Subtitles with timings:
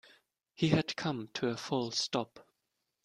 [0.55, 2.47] He had come to a full stop